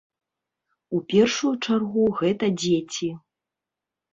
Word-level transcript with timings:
У 0.99 1.01
першую 1.13 1.53
чаргу 1.67 2.07
гэта 2.23 2.45
дзеці. 2.63 3.09